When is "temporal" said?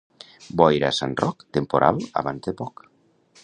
1.59-2.03